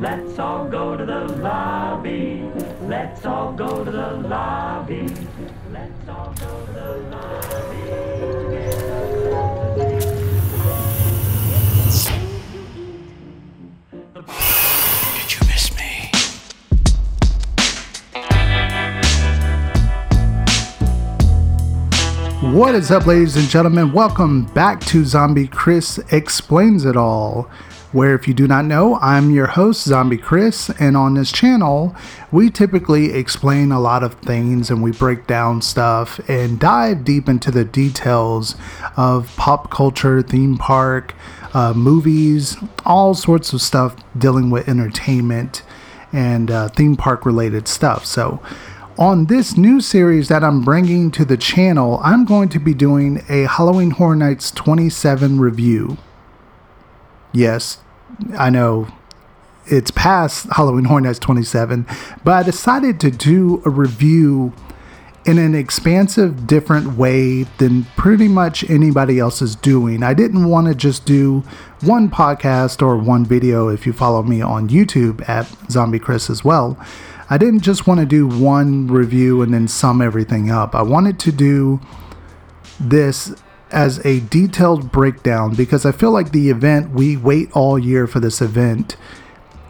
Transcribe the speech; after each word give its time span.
Let's 0.00 0.38
all 0.38 0.68
go 0.68 0.96
to 0.96 1.04
the 1.04 1.26
lobby. 1.42 2.48
Let's 2.82 3.26
all 3.26 3.52
go 3.52 3.84
to 3.84 3.90
the 3.90 4.12
lobby. 4.28 5.08
Let's 5.72 6.08
all 6.08 6.32
go 6.38 6.66
to 6.66 6.72
the 6.72 6.98
lobby. 7.10 7.82
Did 15.16 15.32
you 15.34 15.40
miss 15.48 15.74
me? 15.74 16.10
What 22.56 22.76
is 22.76 22.92
up, 22.92 23.06
ladies 23.06 23.34
and 23.34 23.48
gentlemen? 23.48 23.92
Welcome 23.92 24.44
back 24.54 24.78
to 24.82 25.04
Zombie 25.04 25.48
Chris 25.48 25.98
Explains 26.12 26.84
It 26.84 26.96
All, 26.96 27.50
where, 27.92 28.14
if 28.14 28.28
you 28.28 28.34
do 28.34 28.46
not 28.46 28.64
know, 28.64 28.96
I'm 28.96 29.30
your 29.30 29.46
host, 29.46 29.84
Zombie 29.84 30.18
Chris, 30.18 30.70
and 30.78 30.96
on 30.96 31.14
this 31.14 31.32
channel, 31.32 31.96
we 32.30 32.50
typically 32.50 33.14
explain 33.14 33.72
a 33.72 33.80
lot 33.80 34.02
of 34.02 34.14
things 34.14 34.70
and 34.70 34.82
we 34.82 34.92
break 34.92 35.26
down 35.26 35.62
stuff 35.62 36.20
and 36.28 36.60
dive 36.60 37.04
deep 37.04 37.28
into 37.28 37.50
the 37.50 37.64
details 37.64 38.56
of 38.96 39.34
pop 39.36 39.70
culture, 39.70 40.22
theme 40.22 40.58
park, 40.58 41.14
uh, 41.54 41.72
movies, 41.72 42.56
all 42.84 43.14
sorts 43.14 43.52
of 43.52 43.62
stuff 43.62 43.96
dealing 44.18 44.50
with 44.50 44.68
entertainment 44.68 45.62
and 46.12 46.50
uh, 46.50 46.68
theme 46.68 46.96
park 46.96 47.24
related 47.24 47.68
stuff. 47.68 48.04
So, 48.04 48.40
on 48.98 49.26
this 49.26 49.56
new 49.56 49.80
series 49.80 50.26
that 50.26 50.42
I'm 50.42 50.62
bringing 50.62 51.12
to 51.12 51.24
the 51.24 51.36
channel, 51.36 52.00
I'm 52.02 52.24
going 52.24 52.48
to 52.48 52.58
be 52.58 52.74
doing 52.74 53.24
a 53.28 53.44
Halloween 53.44 53.92
Horror 53.92 54.16
Nights 54.16 54.50
27 54.50 55.38
review. 55.38 55.96
Yes, 57.32 57.78
I 58.38 58.50
know 58.50 58.88
it's 59.66 59.90
past 59.90 60.46
Halloween 60.52 60.84
Horror 60.84 61.02
Nights 61.02 61.18
27, 61.18 61.86
but 62.24 62.32
I 62.32 62.42
decided 62.42 63.00
to 63.00 63.10
do 63.10 63.62
a 63.66 63.70
review 63.70 64.52
in 65.26 65.36
an 65.36 65.54
expansive, 65.54 66.46
different 66.46 66.96
way 66.96 67.42
than 67.58 67.84
pretty 67.96 68.28
much 68.28 68.68
anybody 68.70 69.18
else 69.18 69.42
is 69.42 69.54
doing. 69.54 70.02
I 70.02 70.14
didn't 70.14 70.48
want 70.48 70.68
to 70.68 70.74
just 70.74 71.04
do 71.04 71.40
one 71.82 72.08
podcast 72.08 72.80
or 72.80 72.96
one 72.96 73.26
video 73.26 73.68
if 73.68 73.86
you 73.86 73.92
follow 73.92 74.22
me 74.22 74.40
on 74.40 74.70
YouTube 74.70 75.28
at 75.28 75.46
Zombie 75.70 75.98
Chris 75.98 76.30
as 76.30 76.44
well. 76.44 76.78
I 77.28 77.36
didn't 77.36 77.60
just 77.60 77.86
want 77.86 78.00
to 78.00 78.06
do 78.06 78.26
one 78.26 78.86
review 78.86 79.42
and 79.42 79.52
then 79.52 79.68
sum 79.68 80.00
everything 80.00 80.50
up. 80.50 80.74
I 80.74 80.80
wanted 80.80 81.18
to 81.20 81.32
do 81.32 81.78
this 82.80 83.34
as 83.70 84.04
a 84.04 84.20
detailed 84.20 84.90
breakdown 84.90 85.54
because 85.54 85.84
I 85.84 85.92
feel 85.92 86.10
like 86.10 86.32
the 86.32 86.50
event, 86.50 86.90
we 86.90 87.16
wait 87.16 87.50
all 87.52 87.78
year 87.78 88.06
for 88.06 88.20
this 88.20 88.40
event 88.40 88.96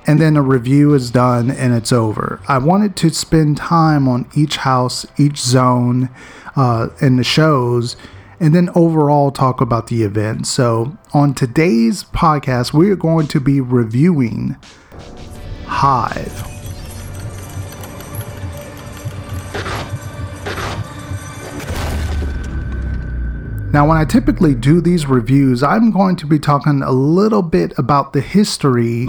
and 0.08 0.18
then 0.18 0.38
a 0.38 0.42
review 0.42 0.94
is 0.94 1.10
done 1.10 1.50
and 1.50 1.74
it's 1.74 1.92
over. 1.92 2.40
I 2.48 2.56
wanted 2.56 2.96
to 2.96 3.10
spend 3.10 3.58
time 3.58 4.08
on 4.08 4.26
each 4.34 4.56
house, 4.56 5.06
each 5.18 5.38
zone, 5.38 6.08
uh, 6.56 6.88
and 7.00 7.18
the 7.18 7.24
shows, 7.24 7.94
and 8.40 8.54
then 8.54 8.70
overall 8.74 9.30
talk 9.30 9.60
about 9.60 9.88
the 9.88 10.04
event. 10.04 10.46
So, 10.46 10.96
on 11.12 11.34
today's 11.34 12.04
podcast, 12.04 12.72
we 12.72 12.90
are 12.90 12.96
going 12.96 13.26
to 13.28 13.40
be 13.40 13.60
reviewing 13.60 14.56
Hive. 15.66 16.57
Now, 23.78 23.86
when 23.86 23.96
I 23.96 24.04
typically 24.04 24.56
do 24.56 24.80
these 24.80 25.06
reviews, 25.06 25.62
I'm 25.62 25.92
going 25.92 26.16
to 26.16 26.26
be 26.26 26.40
talking 26.40 26.82
a 26.82 26.90
little 26.90 27.42
bit 27.42 27.72
about 27.78 28.12
the 28.12 28.20
history 28.20 29.06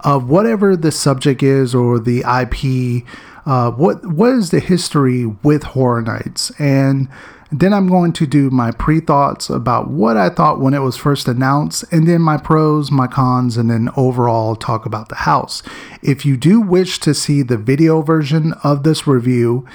of 0.00 0.28
whatever 0.28 0.76
the 0.76 0.92
subject 0.92 1.42
is 1.42 1.74
or 1.74 1.98
the 1.98 2.18
IP. 2.18 3.06
Uh, 3.46 3.70
what 3.70 4.04
what 4.04 4.34
is 4.34 4.50
the 4.50 4.60
history 4.60 5.24
with 5.24 5.62
Horror 5.62 6.02
Nights? 6.02 6.52
And 6.60 7.08
then 7.50 7.72
I'm 7.72 7.88
going 7.88 8.12
to 8.12 8.26
do 8.26 8.50
my 8.50 8.72
pre 8.72 9.00
thoughts 9.00 9.48
about 9.48 9.88
what 9.88 10.18
I 10.18 10.28
thought 10.28 10.60
when 10.60 10.74
it 10.74 10.80
was 10.80 10.98
first 10.98 11.26
announced, 11.26 11.86
and 11.90 12.06
then 12.06 12.20
my 12.20 12.36
pros, 12.36 12.90
my 12.90 13.06
cons, 13.06 13.56
and 13.56 13.70
then 13.70 13.88
overall 13.96 14.54
talk 14.54 14.84
about 14.84 15.08
the 15.08 15.14
house. 15.14 15.62
If 16.02 16.26
you 16.26 16.36
do 16.36 16.60
wish 16.60 16.98
to 17.00 17.14
see 17.14 17.40
the 17.40 17.56
video 17.56 18.02
version 18.02 18.52
of 18.62 18.82
this 18.82 19.06
review, 19.06 19.66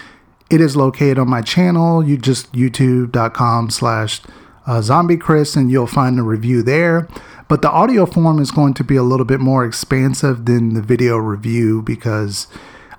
it 0.49 0.61
is 0.61 0.75
located 0.75 1.17
on 1.17 1.29
my 1.29 1.41
channel. 1.41 2.03
You 2.03 2.17
just 2.17 2.51
youtube.com 2.53 3.69
slash 3.69 4.21
uh, 4.67 4.81
zombie 4.81 5.17
chris 5.17 5.55
and 5.55 5.71
you'll 5.71 5.87
find 5.87 6.17
the 6.17 6.23
review 6.23 6.63
there. 6.63 7.07
But 7.47 7.61
the 7.61 7.69
audio 7.69 8.05
form 8.05 8.39
is 8.39 8.51
going 8.51 8.73
to 8.75 8.83
be 8.83 8.95
a 8.95 9.03
little 9.03 9.25
bit 9.25 9.39
more 9.39 9.65
expansive 9.65 10.45
than 10.45 10.73
the 10.73 10.81
video 10.81 11.17
review 11.17 11.81
because 11.81 12.47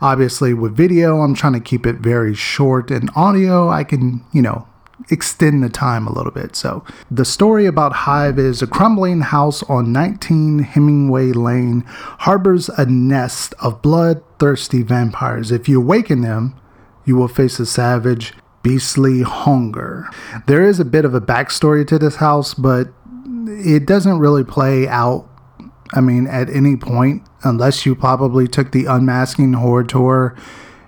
obviously 0.01 0.55
with 0.55 0.77
video, 0.77 1.21
I'm 1.21 1.35
trying 1.35 1.55
to 1.55 1.61
keep 1.61 1.87
it 1.87 1.97
very 1.97 2.35
short 2.35 2.91
and 2.91 3.11
audio, 3.17 3.69
I 3.69 3.83
can, 3.83 4.25
you 4.33 4.43
know, 4.43 4.69
extend 5.11 5.63
the 5.63 5.69
time 5.69 6.07
a 6.07 6.13
little 6.13 6.33
bit. 6.33 6.57
So, 6.57 6.85
the 7.11 7.25
story 7.25 7.67
about 7.67 7.93
Hive 7.93 8.39
is 8.39 8.63
a 8.63 8.67
crumbling 8.67 9.21
house 9.21 9.63
on 9.65 9.93
19 9.93 10.61
Hemingway 10.61 11.33
Lane 11.33 11.83
harbors 11.87 12.69
a 12.71 12.87
nest 12.87 13.55
of 13.61 13.83
bloodthirsty 13.83 14.83
vampires. 14.83 15.51
If 15.51 15.69
you 15.69 15.81
awaken 15.81 16.23
them, 16.23 16.55
you 17.07 17.17
will 17.17 17.29
face 17.29 17.59
a 17.59 17.67
savage, 17.67 18.35
beastly 18.63 19.23
hunger. 19.23 20.11
There 20.47 20.65
is 20.65 20.81
a 20.81 20.85
bit 20.85 21.05
of 21.05 21.15
a 21.15 21.21
backstory 21.21 21.87
to 21.87 21.99
this 21.99 22.17
house, 22.17 22.53
but 22.53 22.89
it 23.47 23.87
doesn't 23.87 24.19
really 24.19 24.45
play 24.45 24.89
out. 24.89 25.29
I 25.95 26.01
mean, 26.01 26.27
at 26.27 26.51
any 26.51 26.77
point, 26.77 27.23
unless 27.45 27.87
you 27.87 27.95
probably 27.95 28.49
took 28.49 28.73
the 28.73 28.87
Unmasking 28.87 29.53
Horror 29.53 29.85
Tour, 29.85 30.37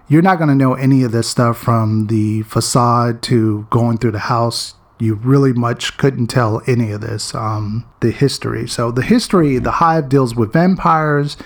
you're 0.08 0.22
not 0.22 0.38
going 0.38 0.48
to 0.48 0.54
know 0.54 0.74
any 0.74 1.04
of 1.04 1.12
this 1.12 1.28
stuff 1.28 1.56
from 1.58 2.08
the 2.08 2.42
facade 2.42 3.22
to 3.22 3.66
going 3.70 3.98
through 3.98 4.12
the 4.12 4.18
house. 4.18 4.74
You 4.98 5.14
really 5.14 5.52
much 5.52 5.96
couldn't 5.98 6.26
tell 6.26 6.60
any 6.66 6.90
of 6.90 7.02
this, 7.02 7.32
um, 7.34 7.88
the 8.00 8.10
history. 8.10 8.66
So, 8.66 8.90
the 8.90 9.02
history, 9.02 9.58
the 9.58 9.70
hive 9.70 10.08
deals 10.08 10.34
with 10.34 10.52
vampires. 10.52 11.36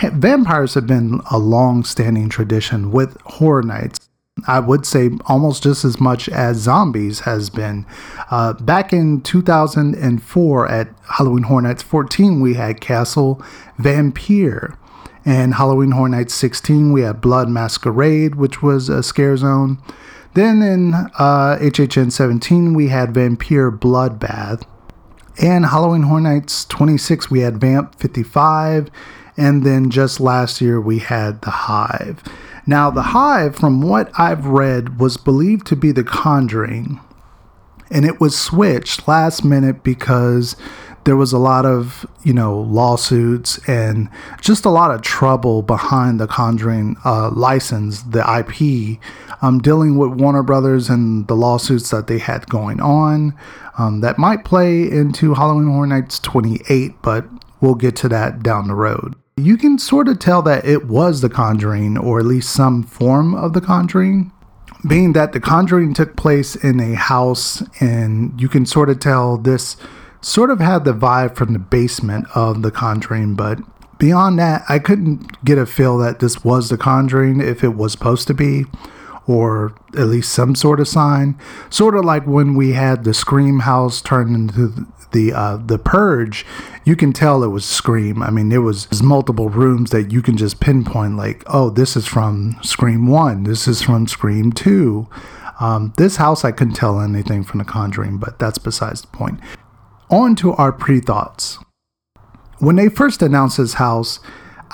Vampires 0.00 0.74
have 0.74 0.86
been 0.86 1.20
a 1.32 1.38
long 1.38 1.82
standing 1.82 2.28
tradition 2.28 2.92
with 2.92 3.20
Horror 3.22 3.64
Nights. 3.64 4.09
I 4.46 4.60
would 4.60 4.86
say 4.86 5.10
almost 5.26 5.62
just 5.62 5.84
as 5.84 6.00
much 6.00 6.28
as 6.28 6.58
zombies 6.58 7.20
has 7.20 7.50
been. 7.50 7.86
Uh, 8.30 8.54
back 8.54 8.92
in 8.92 9.20
2004 9.22 10.68
at 10.68 10.88
Halloween 11.08 11.44
Horror 11.44 11.62
Nights 11.62 11.82
14, 11.82 12.40
we 12.40 12.54
had 12.54 12.80
Castle 12.80 13.42
Vampire. 13.78 14.76
And 15.24 15.54
Halloween 15.54 15.90
Horror 15.90 16.08
Nights 16.08 16.34
16, 16.34 16.92
we 16.92 17.02
had 17.02 17.20
Blood 17.20 17.48
Masquerade, 17.48 18.36
which 18.36 18.62
was 18.62 18.88
a 18.88 19.02
scare 19.02 19.36
zone. 19.36 19.78
Then 20.34 20.62
in 20.62 20.94
uh, 20.94 21.58
HHN 21.60 22.12
17, 22.12 22.72
we 22.72 22.88
had 22.88 23.12
Vampire 23.12 23.70
Bloodbath. 23.70 24.62
And 25.42 25.66
Halloween 25.66 26.02
Horror 26.02 26.20
Nights 26.20 26.64
26, 26.66 27.30
we 27.30 27.40
had 27.40 27.60
Vamp 27.60 27.94
55. 27.96 28.90
And 29.36 29.64
then 29.64 29.90
just 29.90 30.20
last 30.20 30.60
year, 30.60 30.80
we 30.80 30.98
had 30.98 31.42
The 31.42 31.50
Hive. 31.50 32.22
Now, 32.66 32.90
The 32.90 33.02
Hive, 33.02 33.56
from 33.56 33.80
what 33.80 34.10
I've 34.18 34.46
read, 34.46 34.98
was 34.98 35.16
believed 35.16 35.66
to 35.68 35.76
be 35.76 35.92
The 35.92 36.04
Conjuring, 36.04 37.00
and 37.90 38.04
it 38.04 38.20
was 38.20 38.38
switched 38.38 39.08
last 39.08 39.44
minute 39.44 39.82
because 39.82 40.56
there 41.04 41.16
was 41.16 41.32
a 41.32 41.38
lot 41.38 41.64
of, 41.64 42.06
you 42.22 42.32
know, 42.32 42.58
lawsuits 42.60 43.58
and 43.66 44.08
just 44.40 44.64
a 44.64 44.70
lot 44.70 44.90
of 44.90 45.00
trouble 45.00 45.62
behind 45.62 46.20
the 46.20 46.26
Conjuring 46.26 46.96
uh, 47.04 47.30
license, 47.30 48.02
the 48.02 48.20
IP, 48.20 49.00
um, 49.42 49.60
dealing 49.60 49.96
with 49.96 50.20
Warner 50.20 50.42
Brothers 50.42 50.90
and 50.90 51.26
the 51.26 51.34
lawsuits 51.34 51.90
that 51.90 52.06
they 52.06 52.18
had 52.18 52.48
going 52.48 52.80
on. 52.80 53.34
Um, 53.78 54.02
that 54.02 54.18
might 54.18 54.44
play 54.44 54.82
into 54.82 55.34
Halloween 55.34 55.68
Horror 55.68 55.86
Nights 55.86 56.18
28, 56.18 57.00
but 57.00 57.24
we'll 57.60 57.74
get 57.74 57.96
to 57.96 58.08
that 58.10 58.42
down 58.42 58.68
the 58.68 58.74
road 58.74 59.14
you 59.46 59.56
can 59.56 59.78
sort 59.78 60.08
of 60.08 60.18
tell 60.18 60.42
that 60.42 60.64
it 60.64 60.86
was 60.86 61.20
The 61.20 61.28
Conjuring, 61.28 61.98
or 61.98 62.18
at 62.18 62.26
least 62.26 62.52
some 62.52 62.82
form 62.82 63.34
of 63.34 63.52
The 63.52 63.60
Conjuring. 63.60 64.32
Being 64.88 65.12
that 65.12 65.32
The 65.32 65.40
Conjuring 65.40 65.94
took 65.94 66.16
place 66.16 66.56
in 66.56 66.80
a 66.80 66.94
house, 66.94 67.62
and 67.80 68.40
you 68.40 68.48
can 68.48 68.66
sort 68.66 68.90
of 68.90 69.00
tell 69.00 69.36
this 69.36 69.76
sort 70.20 70.50
of 70.50 70.60
had 70.60 70.84
the 70.84 70.92
vibe 70.92 71.36
from 71.36 71.52
the 71.52 71.58
basement 71.58 72.26
of 72.34 72.62
The 72.62 72.70
Conjuring, 72.70 73.34
but 73.34 73.58
beyond 73.98 74.38
that, 74.38 74.62
I 74.68 74.78
couldn't 74.78 75.44
get 75.44 75.58
a 75.58 75.66
feel 75.66 75.98
that 75.98 76.20
this 76.20 76.44
was 76.44 76.68
The 76.68 76.78
Conjuring 76.78 77.40
if 77.40 77.62
it 77.62 77.74
was 77.74 77.92
supposed 77.92 78.26
to 78.28 78.34
be 78.34 78.64
or 79.26 79.72
at 79.96 80.08
least 80.08 80.32
some 80.32 80.54
sort 80.54 80.80
of 80.80 80.88
sign. 80.88 81.38
Sort 81.68 81.94
of 81.94 82.04
like 82.04 82.26
when 82.26 82.54
we 82.54 82.72
had 82.72 83.04
the 83.04 83.14
Scream 83.14 83.60
house 83.60 84.02
turned 84.02 84.34
into 84.34 84.86
the 85.12 85.32
uh, 85.32 85.56
the 85.56 85.78
Purge. 85.78 86.46
You 86.84 86.96
can 86.96 87.12
tell 87.12 87.42
it 87.42 87.48
was 87.48 87.64
Scream. 87.64 88.22
I 88.22 88.30
mean, 88.30 88.48
there 88.48 88.62
was 88.62 89.02
multiple 89.02 89.48
rooms 89.48 89.90
that 89.90 90.10
you 90.12 90.22
can 90.22 90.36
just 90.36 90.60
pinpoint, 90.60 91.16
like, 91.16 91.42
oh, 91.46 91.70
this 91.70 91.96
is 91.96 92.06
from 92.06 92.56
Scream 92.62 93.06
One. 93.06 93.44
This 93.44 93.68
is 93.68 93.82
from 93.82 94.06
Scream 94.06 94.52
Two. 94.52 95.08
Um, 95.60 95.92
this 95.98 96.16
house, 96.16 96.44
I 96.44 96.52
couldn't 96.52 96.74
tell 96.74 97.00
anything 97.00 97.44
from 97.44 97.58
The 97.58 97.64
Conjuring, 97.64 98.16
but 98.16 98.38
that's 98.38 98.58
besides 98.58 99.02
the 99.02 99.08
point. 99.08 99.40
On 100.08 100.34
to 100.36 100.52
our 100.52 100.72
pre 100.72 101.00
thoughts. 101.00 101.58
When 102.58 102.76
they 102.76 102.88
first 102.88 103.22
announced 103.22 103.58
this 103.58 103.74
house, 103.74 104.20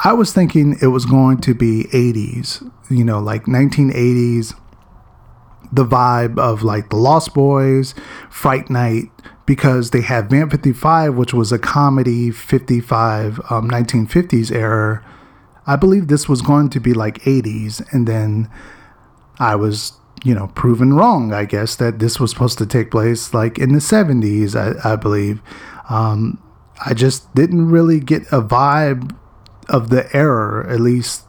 I 0.04 0.12
was 0.12 0.32
thinking 0.32 0.76
it 0.82 0.88
was 0.88 1.06
going 1.06 1.38
to 1.38 1.54
be 1.54 1.84
80s, 1.92 2.70
you 2.90 3.04
know, 3.04 3.18
like 3.18 3.44
1980s, 3.44 4.54
the 5.72 5.84
vibe 5.84 6.38
of 6.38 6.62
like 6.62 6.90
The 6.90 6.96
Lost 6.96 7.34
Boys, 7.34 7.94
Fright 8.28 8.68
Night, 8.70 9.10
because 9.46 9.90
they 9.90 10.00
had 10.00 10.28
Vamp 10.28 10.50
55, 10.50 11.14
which 11.14 11.32
was 11.32 11.52
a 11.52 11.58
comedy 11.58 12.30
55, 12.30 13.38
um, 13.50 13.70
1950s 13.70 14.52
era. 14.52 15.04
I 15.66 15.76
believe 15.76 16.08
this 16.08 16.28
was 16.28 16.42
going 16.42 16.70
to 16.70 16.80
be 16.80 16.92
like 16.92 17.22
80s, 17.22 17.84
and 17.92 18.06
then 18.06 18.50
I 19.38 19.54
was, 19.54 19.92
you 20.24 20.34
know, 20.34 20.48
proven 20.48 20.94
wrong, 20.94 21.32
I 21.32 21.44
guess, 21.44 21.76
that 21.76 22.00
this 22.00 22.18
was 22.18 22.30
supposed 22.30 22.58
to 22.58 22.66
take 22.66 22.90
place 22.90 23.32
like 23.32 23.58
in 23.58 23.72
the 23.72 23.78
70s, 23.78 24.54
I, 24.54 24.92
I 24.92 24.96
believe. 24.96 25.40
Um, 25.88 26.42
I 26.84 26.94
just 26.94 27.32
didn't 27.34 27.70
really 27.70 28.00
get 28.00 28.22
a 28.32 28.42
vibe 28.42 29.16
of 29.68 29.90
the 29.90 30.14
error. 30.14 30.66
At 30.68 30.80
least 30.80 31.24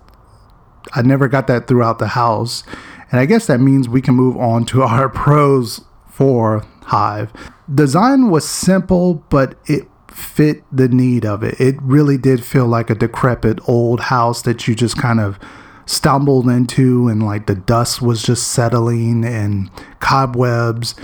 I 0.94 1.02
never 1.02 1.28
got 1.28 1.48
that 1.48 1.68
throughout 1.68 2.00
the 2.00 2.10
house. 2.10 2.64
And 3.12 3.20
I 3.20 3.26
guess 3.26 3.48
that 3.48 3.60
means 3.60 3.88
we 3.88 4.02
can 4.02 4.16
move 4.16 4.38
on 4.38 4.66
to 4.66 4.84
our 4.84 5.10
pros 5.24 5.82
for 6.10 6.66
Hive. 6.84 7.32
Design 7.74 8.30
was 8.30 8.48
simple, 8.48 9.16
but 9.30 9.56
it 9.66 9.88
fit 10.08 10.64
the 10.72 10.88
need 10.88 11.26
of 11.26 11.44
it. 11.44 11.60
It 11.60 11.76
really 11.82 12.18
did 12.18 12.44
feel 12.44 12.66
like 12.66 12.90
a 12.90 12.96
decrepit 12.96 13.60
old 13.68 14.00
house 14.00 14.42
that 14.44 14.68
you 14.68 14.76
just 14.76 14.98
kind 14.98 15.20
of 15.20 15.38
stumbled 15.86 16.50
into 16.50 17.08
and 17.08 17.24
like 17.24 17.48
the 17.48 17.56
dust 17.56 18.02
was 18.02 18.22
just 18.22 18.50
settling 18.50 19.24
and 19.24 19.72
cobwebs 20.00 20.96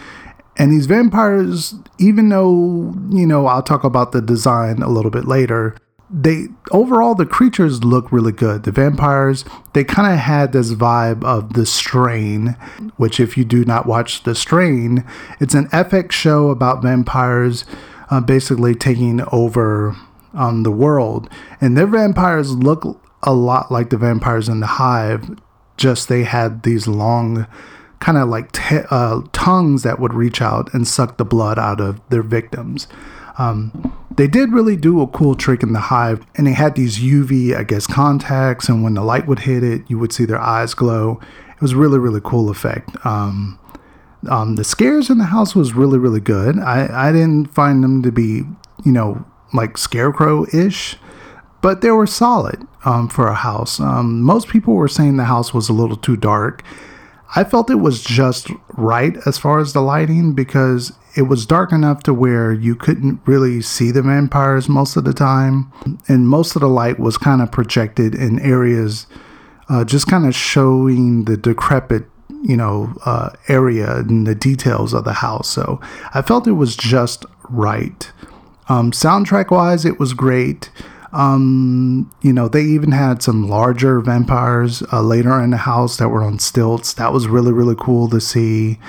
and 0.57 0.73
these 0.73 0.87
vampires 0.87 1.73
even 1.99 2.27
though 2.27 2.93
you 3.09 3.25
know 3.25 3.47
i'll 3.47 3.63
talk 3.63 3.85
about 3.85 4.11
the 4.11 4.21
design 4.21 4.81
a 4.81 4.89
little 4.89 5.09
bit 5.09 5.25
later 5.25 5.73
they 6.13 6.45
overall 6.71 7.15
the 7.15 7.25
creatures 7.25 7.83
look 7.83 8.11
really 8.11 8.31
good. 8.31 8.63
The 8.63 8.71
vampires 8.71 9.43
they 9.73 9.83
kind 9.83 10.13
of 10.13 10.19
had 10.19 10.51
this 10.51 10.71
vibe 10.73 11.23
of 11.23 11.53
the 11.53 11.65
Strain, 11.65 12.49
which 12.97 13.19
if 13.19 13.35
you 13.35 13.43
do 13.43 13.65
not 13.65 13.87
watch 13.87 14.23
the 14.23 14.35
Strain, 14.35 15.03
it's 15.39 15.55
an 15.55 15.67
FX 15.69 16.11
show 16.11 16.49
about 16.49 16.83
vampires 16.83 17.65
uh, 18.11 18.21
basically 18.21 18.75
taking 18.75 19.21
over 19.31 19.95
on 20.35 20.63
the 20.63 20.71
world, 20.71 21.29
and 21.59 21.75
their 21.75 21.87
vampires 21.87 22.51
look 22.51 22.99
a 23.23 23.33
lot 23.33 23.71
like 23.71 23.89
the 23.89 23.97
vampires 23.97 24.47
in 24.47 24.59
the 24.59 24.67
Hive. 24.67 25.39
Just 25.77 26.07
they 26.07 26.23
had 26.23 26.61
these 26.61 26.87
long 26.87 27.47
kind 27.99 28.17
of 28.17 28.29
like 28.29 28.51
t- 28.51 28.81
uh, 28.91 29.21
tongues 29.31 29.81
that 29.81 29.99
would 29.99 30.13
reach 30.13 30.41
out 30.41 30.71
and 30.73 30.87
suck 30.87 31.17
the 31.17 31.25
blood 31.25 31.57
out 31.57 31.81
of 31.81 31.99
their 32.09 32.21
victims. 32.21 32.85
Um, 33.39 33.95
they 34.15 34.27
did 34.27 34.51
really 34.51 34.75
do 34.75 35.01
a 35.01 35.07
cool 35.07 35.35
trick 35.35 35.63
in 35.63 35.73
the 35.73 35.79
hive, 35.79 36.25
and 36.35 36.47
they 36.47 36.53
had 36.53 36.75
these 36.75 36.99
UV, 36.99 37.55
I 37.55 37.63
guess, 37.63 37.87
contacts, 37.87 38.69
and 38.69 38.83
when 38.83 38.93
the 38.93 39.03
light 39.03 39.27
would 39.27 39.39
hit 39.39 39.63
it, 39.63 39.83
you 39.87 39.97
would 39.99 40.13
see 40.13 40.25
their 40.25 40.39
eyes 40.39 40.73
glow. 40.73 41.19
It 41.49 41.61
was 41.61 41.75
really, 41.75 41.99
really 41.99 42.21
cool 42.23 42.49
effect. 42.49 42.95
Um, 43.05 43.59
um, 44.29 44.55
the 44.55 44.63
scares 44.63 45.09
in 45.09 45.17
the 45.17 45.25
house 45.25 45.55
was 45.55 45.73
really, 45.73 45.97
really 45.97 46.19
good. 46.19 46.59
I, 46.59 47.09
I 47.09 47.11
didn't 47.11 47.53
find 47.53 47.83
them 47.83 48.01
to 48.03 48.11
be, 48.11 48.43
you 48.85 48.91
know, 48.91 49.25
like 49.53 49.77
scarecrow 49.77 50.45
ish, 50.53 50.97
but 51.61 51.81
they 51.81 51.91
were 51.91 52.07
solid 52.07 52.67
um, 52.85 53.07
for 53.07 53.27
a 53.27 53.35
house. 53.35 53.79
Um, 53.79 54.21
most 54.21 54.47
people 54.47 54.75
were 54.75 54.87
saying 54.87 55.17
the 55.17 55.25
house 55.25 55.53
was 55.53 55.69
a 55.69 55.73
little 55.73 55.97
too 55.97 56.17
dark. 56.17 56.63
I 57.35 57.43
felt 57.43 57.69
it 57.69 57.75
was 57.75 58.03
just 58.03 58.49
right 58.73 59.15
as 59.25 59.37
far 59.37 59.59
as 59.59 59.73
the 59.73 59.81
lighting 59.81 60.33
because 60.33 60.93
it 61.15 61.23
was 61.23 61.45
dark 61.45 61.71
enough 61.71 62.03
to 62.03 62.13
where 62.13 62.51
you 62.51 62.75
couldn't 62.75 63.19
really 63.25 63.61
see 63.61 63.91
the 63.91 64.01
vampires 64.01 64.67
most 64.67 64.95
of 64.95 65.03
the 65.03 65.13
time. 65.13 65.71
And 66.07 66.27
most 66.27 66.55
of 66.55 66.61
the 66.61 66.69
light 66.69 66.99
was 66.99 67.17
kind 67.17 67.41
of 67.41 67.51
projected 67.51 68.15
in 68.15 68.39
areas, 68.39 69.05
uh, 69.69 69.85
just 69.85 70.07
kind 70.07 70.25
of 70.25 70.35
showing 70.35 71.25
the 71.25 71.37
decrepit, 71.37 72.05
you 72.41 72.57
know, 72.57 72.93
uh, 73.05 73.29
area 73.47 73.97
and 73.97 74.25
the 74.25 74.35
details 74.35 74.93
of 74.93 75.03
the 75.03 75.13
house. 75.13 75.49
So 75.49 75.79
I 76.13 76.21
felt 76.21 76.47
it 76.47 76.53
was 76.53 76.75
just 76.75 77.25
right. 77.49 78.11
Um, 78.69 78.91
soundtrack 78.91 79.51
wise, 79.51 79.85
it 79.85 79.99
was 79.99 80.13
great. 80.13 80.71
Um, 81.11 82.11
you 82.23 82.33
know, 82.33 82.47
they 82.47 82.63
even 82.63 82.91
had 82.91 83.21
some 83.21 83.47
larger 83.47 84.01
vampires 84.01 84.81
uh, 84.91 85.01
later 85.01 85.39
in 85.39 85.51
the 85.51 85.57
house 85.57 85.97
that 85.97 86.09
were 86.09 86.23
on 86.23 86.39
stilts. 86.39 86.93
That 86.93 87.13
was 87.13 87.27
really, 87.27 87.51
really 87.51 87.75
cool 87.77 88.09
to 88.09 88.19
see. 88.19 88.79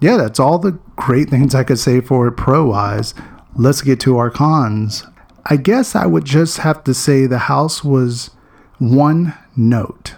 Yeah, 0.00 0.16
that's 0.16 0.38
all 0.38 0.58
the 0.58 0.78
great 0.96 1.30
things 1.30 1.54
I 1.54 1.64
could 1.64 1.78
say 1.78 2.00
for 2.00 2.28
it 2.28 2.32
pro 2.32 2.66
wise. 2.66 3.14
Let's 3.54 3.82
get 3.82 3.98
to 4.00 4.18
our 4.18 4.30
cons. 4.30 5.04
I 5.46 5.56
guess 5.56 5.94
I 5.94 6.06
would 6.06 6.24
just 6.24 6.58
have 6.58 6.84
to 6.84 6.92
say 6.92 7.26
the 7.26 7.38
house 7.38 7.82
was 7.82 8.30
one 8.78 9.34
note. 9.56 10.16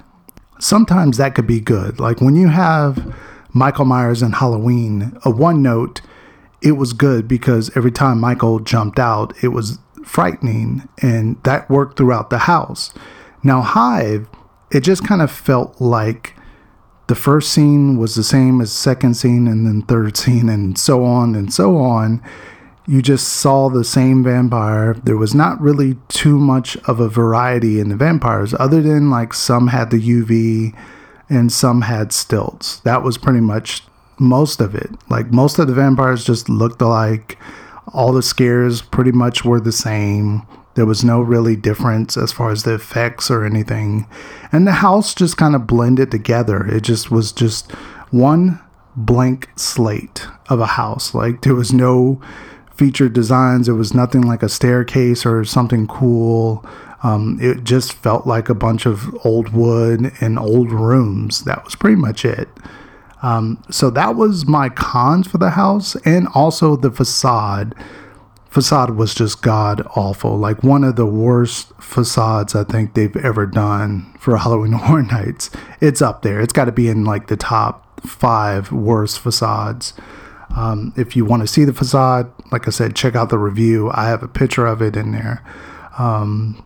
Sometimes 0.59 1.17
that 1.19 1.35
could 1.35 1.47
be 1.47 1.61
good. 1.61 2.01
Like 2.01 2.21
when 2.21 2.35
you 2.35 2.49
have 2.49 3.15
Michael 3.53 3.85
Myers 3.85 4.23
and 4.23 4.35
Halloween, 4.35 5.17
a 5.25 5.31
one 5.31 5.63
note, 5.63 6.01
it 6.61 6.73
was 6.73 6.93
good 6.93 7.29
because 7.29 7.71
every 7.77 7.93
time 7.93 8.21
Michael 8.21 8.59
jumped 8.59 8.99
out, 8.99 9.33
it 9.45 9.49
was 9.49 9.79
frightening, 10.05 10.89
and 11.01 11.41
that 11.45 11.69
worked 11.71 11.97
throughout 11.97 12.31
the 12.31 12.39
house. 12.39 12.93
Now, 13.45 13.61
Hive, 13.61 14.29
it 14.73 14.81
just 14.81 15.07
kind 15.07 15.23
of 15.23 15.31
felt 15.31 15.81
like 15.81 16.35
the 17.09 17.15
first 17.15 17.53
scene 17.53 17.99
was 17.99 18.15
the 18.15 18.23
same 18.23 18.61
as 18.61 18.73
second 18.73 19.15
scene, 19.15 19.49
and 19.49 19.67
then 19.67 19.83
third 19.83 20.17
scene, 20.17 20.49
and 20.49 20.79
so 20.79 21.05
on 21.05 21.35
and 21.35 21.53
so 21.53 21.77
on. 21.77 22.23
You 22.87 23.03
just 23.03 23.29
saw 23.29 23.69
the 23.69 23.85
same 23.85 24.25
vampire. 24.25 24.95
There 24.95 25.17
was 25.17 25.35
not 25.35 25.61
really 25.61 25.97
too 26.09 26.39
much 26.39 26.77
of 26.87 27.01
a 27.01 27.09
variety 27.09 27.81
in 27.81 27.91
the 27.91 27.97
vampires, 27.97 28.55
other 28.59 28.81
than 28.81 29.11
like 29.11 29.35
some 29.35 29.69
had 29.69 29.91
the 29.91 30.01
UV 30.01 30.75
and 31.29 31.53
some 31.53 31.83
had 31.83 32.13
stilts. 32.13 32.81
That 32.81 33.03
was 33.03 33.19
pretty 33.19 33.41
much 33.41 33.83
most 34.19 34.61
of 34.61 34.75
it. 34.75 34.91
Like 35.11 35.31
most 35.31 35.59
of 35.59 35.67
the 35.67 35.75
vampires 35.75 36.25
just 36.25 36.49
looked 36.49 36.81
alike 36.81 37.39
all 37.93 38.13
the 38.13 38.23
scares 38.23 38.83
pretty 38.83 39.13
much 39.13 39.45
were 39.45 39.61
the 39.61 39.73
same. 39.73 40.43
There 40.79 40.87
was 40.87 41.03
no 41.03 41.21
really 41.21 41.57
difference 41.57 42.17
as 42.17 42.31
far 42.31 42.53
as 42.53 42.63
the 42.63 42.75
effects 42.75 43.33
or 43.33 43.45
anything. 43.45 44.07
And 44.53 44.65
the 44.65 44.75
house 44.75 45.13
just 45.13 45.37
kind 45.37 45.57
of 45.57 45.67
blended 45.67 46.13
together. 46.13 46.65
It 46.65 46.83
just 46.83 47.11
was 47.11 47.33
just 47.33 47.73
one 48.13 48.61
blank 48.95 49.49
slate 49.57 50.29
of 50.49 50.61
a 50.61 50.67
house. 50.67 51.17
Like 51.17 51.43
there 51.43 51.57
was 51.57 51.73
no 51.73 52.21
featured 52.77 53.13
designs. 53.13 53.67
There 53.67 53.75
was 53.75 53.93
nothing 53.93 54.23
like 54.23 54.45
a 54.45 54.49
staircase 54.49 55.27
or 55.27 55.45
something 55.45 55.89
cool. 55.89 56.65
Um, 57.03 57.39
it 57.41 57.65
just 57.65 57.93
felt 57.95 58.25
like 58.25 58.49
a 58.49 58.55
bunch 58.55 58.87
of 58.87 59.13
old 59.27 59.49
wood 59.49 60.13
and 60.21 60.39
old 60.39 60.71
rooms. 60.71 61.43
That 61.43 61.65
was 61.65 61.75
pretty 61.75 61.97
much 61.97 62.25
it. 62.25 62.49
Um, 63.21 63.61
so 63.69 63.91
that 63.91 64.15
was 64.15 64.47
my 64.47 64.69
cons 64.69 65.27
for 65.27 65.39
the 65.39 65.51
house, 65.51 65.97
and 66.05 66.29
also 66.37 66.77
the 66.77 66.93
facade. 66.93 67.75
Facade 68.59 68.97
was 68.97 69.15
just 69.15 69.41
god 69.41 69.87
awful, 69.95 70.37
like 70.37 70.65
one 70.65 70.83
of 70.83 70.97
the 70.97 71.07
worst 71.07 71.73
facades 71.75 72.57
I 72.57 72.65
think 72.65 72.95
they've 72.95 73.17
ever 73.19 73.47
done 73.47 74.13
for 74.19 74.37
Halloween 74.39 74.73
Horror 74.73 75.05
Nights. 75.05 75.51
It's 75.81 76.03
up 76.03 76.23
there. 76.23 76.41
It's 76.41 76.53
got 76.53 76.65
to 76.65 76.73
be 76.73 76.89
in 76.89 77.05
like 77.05 77.29
the 77.29 77.37
top 77.37 78.01
five 78.01 78.73
worst 78.73 79.21
facades. 79.21 79.95
Um, 80.57 80.93
if 80.97 81.15
you 81.15 81.25
want 81.25 81.43
to 81.43 81.47
see 81.47 81.65
the 81.65 81.73
facade, 81.73 82.33
like 82.51 82.67
I 82.67 82.73
said, 82.73 82.97
check 82.97 83.15
out 83.15 83.29
the 83.29 83.39
review. 83.39 83.93
I 83.93 84.09
have 84.09 84.25
a 84.25 84.29
picture 84.29 84.67
of 84.67 84.83
it 84.83 84.97
in 84.97 85.13
there. 85.13 85.41
Um, 85.97 86.61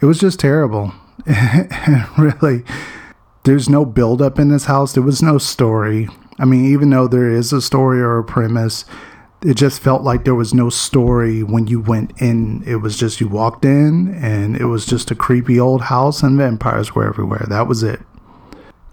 it 0.00 0.06
was 0.06 0.20
just 0.20 0.38
terrible. 0.38 0.94
really, 2.16 2.62
there's 3.42 3.68
no 3.68 3.84
build 3.84 4.22
up 4.22 4.38
in 4.38 4.50
this 4.50 4.66
house. 4.66 4.92
There 4.92 5.02
was 5.02 5.20
no 5.20 5.38
story. 5.38 6.08
I 6.38 6.44
mean, 6.44 6.64
even 6.64 6.90
though 6.90 7.08
there 7.08 7.28
is 7.28 7.52
a 7.52 7.60
story 7.60 8.00
or 8.00 8.18
a 8.18 8.24
premise, 8.24 8.84
it 9.44 9.54
just 9.54 9.82
felt 9.82 10.02
like 10.02 10.24
there 10.24 10.34
was 10.34 10.54
no 10.54 10.70
story 10.70 11.42
when 11.42 11.66
you 11.66 11.78
went 11.78 12.12
in. 12.20 12.64
It 12.66 12.76
was 12.76 12.96
just 12.96 13.20
you 13.20 13.28
walked 13.28 13.64
in 13.64 14.14
and 14.14 14.56
it 14.56 14.64
was 14.64 14.86
just 14.86 15.10
a 15.10 15.14
creepy 15.14 15.60
old 15.60 15.82
house 15.82 16.22
and 16.22 16.38
vampires 16.38 16.94
were 16.94 17.06
everywhere. 17.06 17.44
That 17.48 17.68
was 17.68 17.82
it. 17.82 18.00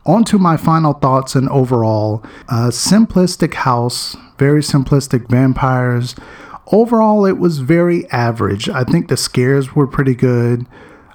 On 0.05 0.25
to 0.25 0.37
my 0.37 0.57
final 0.57 0.93
thoughts 0.93 1.35
and 1.35 1.47
overall, 1.49 2.23
a 2.49 2.69
simplistic 2.69 3.53
house, 3.53 4.17
very 4.37 4.61
simplistic 4.61 5.29
vampires. 5.29 6.15
Overall, 6.71 7.25
it 7.25 7.37
was 7.37 7.59
very 7.59 8.09
average. 8.09 8.67
I 8.67 8.83
think 8.83 9.07
the 9.07 9.17
scares 9.17 9.75
were 9.75 9.87
pretty 9.87 10.15
good, 10.15 10.65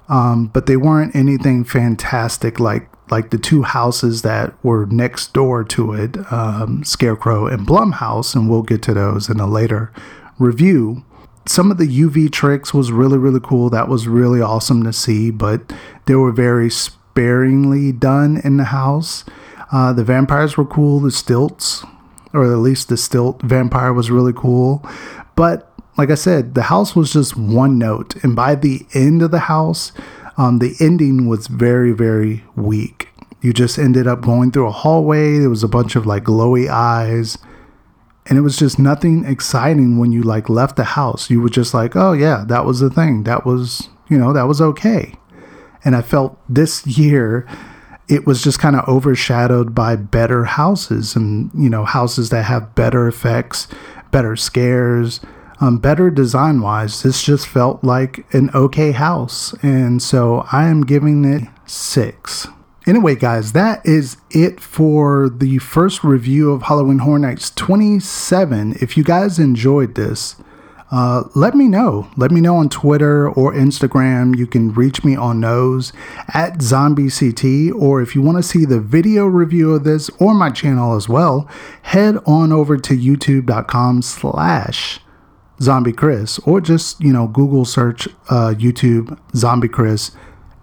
um, 0.09 0.47
but 0.47 0.65
they 0.65 0.77
weren't 0.77 1.15
anything 1.15 1.63
fantastic 1.63 2.59
like 2.59 2.89
like 3.09 3.29
the 3.29 3.37
two 3.37 3.63
houses 3.63 4.21
that 4.21 4.53
were 4.63 4.85
next 4.87 5.33
door 5.33 5.63
to 5.63 5.93
it, 5.93 6.31
um, 6.31 6.83
Scarecrow 6.83 7.47
and 7.47 7.67
Blumhouse, 7.67 8.35
and 8.35 8.49
we'll 8.49 8.63
get 8.63 8.81
to 8.83 8.93
those 8.93 9.29
in 9.29 9.39
a 9.39 9.47
later 9.47 9.91
review. 10.39 11.03
Some 11.45 11.71
of 11.71 11.77
the 11.77 11.87
UV 11.87 12.31
tricks 12.31 12.73
was 12.73 12.91
really, 12.91 13.17
really 13.17 13.39
cool. 13.41 13.69
That 13.69 13.87
was 13.87 14.07
really 14.07 14.41
awesome 14.41 14.83
to 14.83 14.91
see, 14.91 15.31
but 15.31 15.71
they 16.05 16.15
were 16.15 16.33
very 16.33 16.69
sparingly 16.69 17.91
done 17.91 18.41
in 18.43 18.57
the 18.57 18.65
house. 18.65 19.23
Uh, 19.71 19.93
the 19.93 20.03
vampires 20.03 20.57
were 20.57 20.65
cool. 20.65 20.99
The 20.99 21.11
stilts, 21.11 21.85
or 22.33 22.51
at 22.51 22.59
least 22.59 22.89
the 22.89 22.97
stilt 22.97 23.41
vampire, 23.41 23.93
was 23.93 24.11
really 24.11 24.33
cool. 24.33 24.87
But 25.35 25.71
like 25.97 26.11
I 26.11 26.15
said, 26.15 26.53
the 26.53 26.63
house 26.63 26.95
was 26.95 27.13
just 27.13 27.35
one 27.35 27.77
note. 27.77 28.15
And 28.23 28.35
by 28.35 28.55
the 28.55 28.85
end 28.93 29.21
of 29.21 29.31
the 29.31 29.39
house, 29.39 29.91
Um, 30.37 30.59
the 30.59 30.75
ending 30.79 31.27
was 31.27 31.47
very, 31.47 31.91
very 31.91 32.43
weak. 32.55 33.09
You 33.41 33.53
just 33.53 33.77
ended 33.77 34.07
up 34.07 34.21
going 34.21 34.51
through 34.51 34.67
a 34.67 34.71
hallway. 34.71 35.39
There 35.39 35.49
was 35.49 35.63
a 35.63 35.67
bunch 35.67 35.95
of 35.95 36.05
like 36.05 36.23
glowy 36.23 36.69
eyes. 36.69 37.37
And 38.27 38.37
it 38.37 38.41
was 38.41 38.57
just 38.57 38.77
nothing 38.77 39.25
exciting 39.25 39.97
when 39.97 40.11
you 40.11 40.21
like 40.21 40.49
left 40.49 40.75
the 40.75 40.83
house. 40.83 41.29
You 41.29 41.41
were 41.41 41.49
just 41.49 41.73
like, 41.73 41.95
oh 41.95 42.13
yeah, 42.13 42.43
that 42.47 42.65
was 42.65 42.79
the 42.79 42.89
thing. 42.89 43.23
That 43.23 43.45
was, 43.45 43.89
you 44.09 44.17
know, 44.17 44.33
that 44.33 44.47
was 44.47 44.61
okay. 44.61 45.13
And 45.83 45.95
I 45.95 46.01
felt 46.01 46.37
this 46.49 46.85
year 46.85 47.47
it 48.07 48.25
was 48.25 48.43
just 48.43 48.59
kind 48.59 48.75
of 48.75 48.87
overshadowed 48.87 49.73
by 49.73 49.95
better 49.95 50.45
houses 50.45 51.15
and, 51.15 51.51
you 51.53 51.69
know, 51.69 51.85
houses 51.85 52.29
that 52.29 52.43
have 52.43 52.75
better 52.75 53.07
effects, 53.07 53.67
better 54.11 54.35
scares, 54.35 55.19
um, 55.59 55.77
better 55.79 56.09
design 56.09 56.61
wise. 56.61 57.03
This 57.03 57.23
just 57.23 57.47
felt 57.47 57.83
like 57.83 58.31
an 58.33 58.49
okay 58.53 58.91
house. 58.91 59.53
And 59.61 60.01
so 60.01 60.45
I 60.51 60.67
am 60.67 60.85
giving 60.85 61.25
it 61.25 61.43
six. 61.65 62.47
Anyway, 62.85 63.15
guys, 63.15 63.51
that 63.51 63.85
is 63.85 64.17
it 64.29 64.61
for 64.61 65.27
the 65.29 65.57
first 65.57 66.03
review 66.05 66.51
of 66.51 66.63
Halloween 66.63 66.99
Horror 66.99 67.19
Nights 67.19 67.51
27. 67.51 68.77
If 68.79 68.95
you 68.95 69.03
guys 69.03 69.39
enjoyed 69.39 69.95
this, 69.95 70.37
uh, 70.89 71.23
let 71.35 71.53
me 71.53 71.67
know. 71.67 72.07
Let 72.15 72.31
me 72.31 72.39
know 72.39 72.55
on 72.55 72.69
Twitter 72.69 73.29
or 73.29 73.51
Instagram. 73.53 74.37
You 74.37 74.47
can 74.47 74.73
reach 74.73 75.03
me 75.03 75.17
on 75.17 75.41
those 75.41 75.91
at 76.29 76.59
ZombieCT. 76.59 77.73
Or 77.73 78.01
if 78.01 78.15
you 78.15 78.21
want 78.21 78.37
to 78.37 78.43
see 78.43 78.63
the 78.63 78.79
video 78.79 79.25
review 79.25 79.73
of 79.73 79.83
this 79.83 80.09
or 80.19 80.33
my 80.33 80.49
channel 80.49 80.95
as 80.95 81.09
well, 81.09 81.49
head 81.81 82.17
on 82.25 82.53
over 82.53 82.77
to 82.77 82.97
youtube.com 82.97 84.01
slash 84.01 85.01
zombie 85.61 85.93
chris 85.93 86.39
or 86.39 86.61
just 86.61 86.99
you 87.01 87.11
know 87.11 87.27
google 87.27 87.65
search 87.65 88.07
uh, 88.29 88.53
youtube 88.57 89.17
zombie 89.35 89.67
chris 89.67 90.11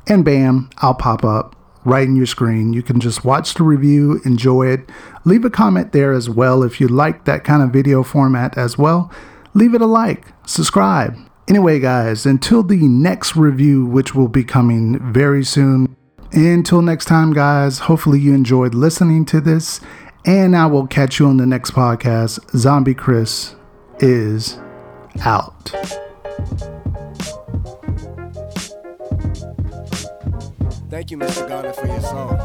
and 0.06 0.24
bam 0.24 0.70
i'll 0.78 0.94
pop 0.94 1.24
up 1.24 1.54
right 1.84 2.08
in 2.08 2.16
your 2.16 2.26
screen. 2.26 2.72
You 2.72 2.82
can 2.82 3.00
just 3.00 3.24
watch 3.24 3.54
the 3.54 3.62
review 3.62 4.20
enjoy 4.24 4.68
it. 4.68 4.90
Leave 5.24 5.44
a 5.44 5.50
comment 5.50 5.92
there 5.92 6.12
as 6.12 6.28
well 6.28 6.62
if 6.62 6.80
you 6.80 6.88
like 6.88 7.24
that 7.24 7.44
kind 7.44 7.62
of 7.62 7.70
video 7.70 8.02
format 8.02 8.56
as 8.58 8.76
well. 8.78 9.12
Leave 9.52 9.74
it 9.74 9.82
a 9.82 9.86
like 9.86 10.26
subscribe. 10.46 11.16
Anyway 11.48 11.78
guys 11.78 12.26
until 12.26 12.62
the 12.62 12.88
next 12.88 13.36
review 13.36 13.84
which 13.84 14.14
will 14.14 14.28
be 14.28 14.44
coming 14.44 14.98
very 15.12 15.44
soon. 15.44 15.94
Until 16.32 16.82
next 16.82 17.04
time 17.04 17.32
guys 17.32 17.80
hopefully 17.80 18.18
you 18.18 18.34
enjoyed 18.34 18.74
listening 18.74 19.24
to 19.26 19.40
this. 19.40 19.80
And 20.26 20.56
i 20.56 20.64
will 20.66 20.86
catch 20.86 21.18
you 21.18 21.26
on 21.26 21.36
the 21.36 21.46
next 21.46 21.72
podcast. 21.72 22.40
Zombie 22.56 22.94
chris 22.94 23.54
is 24.00 24.58
out. 25.22 25.70
Thank 30.90 31.10
you, 31.10 31.18
Mr. 31.18 31.48
Garner, 31.48 31.72
for 31.72 31.86
your 31.86 32.00
song. 32.00 32.38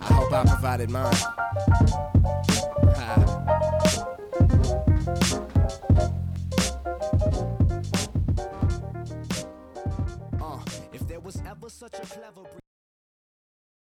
I 0.00 0.12
hope 0.12 0.32
I 0.32 0.44
provided 0.44 0.90
mine. 0.90 2.11